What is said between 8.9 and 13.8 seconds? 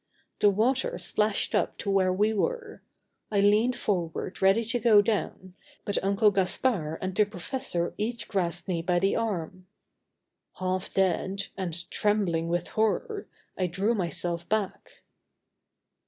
the arm. Half dead, and trembling with horror, I